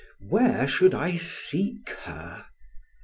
[0.29, 2.47] Where should I seek her?